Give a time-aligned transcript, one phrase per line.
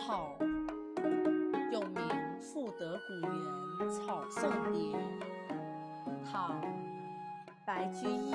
[0.00, 0.34] 草，
[1.70, 1.96] 又名
[2.40, 3.12] 《赋得古
[3.78, 4.96] 原草送别》，
[6.24, 6.58] 唐·
[7.66, 8.34] 白居易。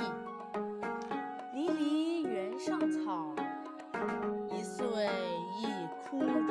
[1.54, 3.34] 离离原上草，
[4.52, 4.86] 一岁
[5.60, 5.66] 一
[6.04, 6.46] 枯荣。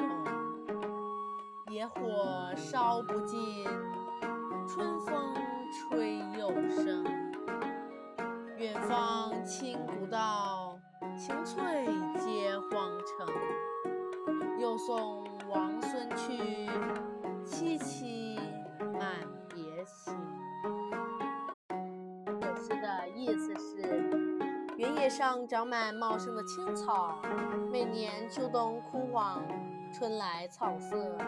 [1.70, 3.64] 野火烧不尽，
[4.68, 5.34] 春风
[5.72, 7.04] 吹又生。
[8.58, 10.78] 远芳侵古道，
[11.16, 11.86] 晴翠
[12.18, 12.53] 接。
[14.86, 16.68] 送王孙去，
[17.42, 18.38] 萋萋
[18.92, 19.16] 满
[19.48, 20.14] 别情。
[22.42, 23.80] 有诗的意思是，
[24.76, 27.16] 原野上长满茂盛的青草，
[27.72, 29.42] 每年秋冬枯黄，
[29.90, 31.18] 春来草色浓。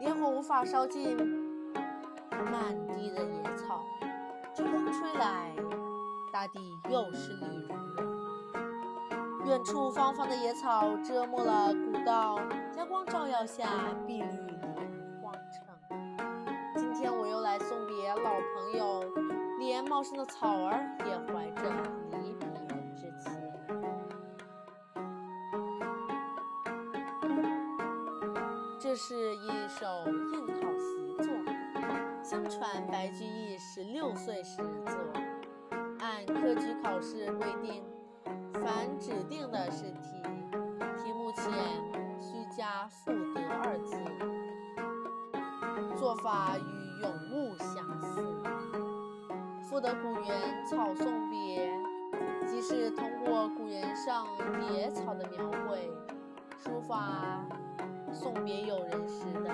[0.00, 1.18] 野火无法烧尽
[2.50, 3.84] 满地的野草，
[4.54, 5.54] 秋风吹来，
[6.32, 8.19] 大地又是绿茸茸。
[9.50, 12.38] 远处芳芳的野草遮没了古道，
[12.76, 13.66] 阳光照耀下，
[14.06, 15.66] 碧绿如荒城。
[16.76, 19.04] 今天我又来送别老朋友，
[19.58, 21.68] 连茂盛的草儿也怀着
[22.12, 22.46] 离别
[22.94, 23.32] 之情。
[28.78, 29.84] 这是一首
[30.32, 31.34] 应考习作，
[32.22, 34.96] 相传白居易十六岁时作，
[35.98, 37.82] 按科举考试规定。
[38.54, 40.22] 凡指定的试题，
[41.02, 41.44] 题目前
[42.20, 43.96] 需加“赋得”二字，
[45.96, 46.62] 做法与
[47.02, 48.20] 咏物相似。
[49.62, 51.72] 《赋得古原草送别》
[52.46, 54.26] 即是通过古原上
[54.72, 55.90] 野草的描绘，
[56.58, 57.46] 抒发
[58.12, 59.50] 送别友人时的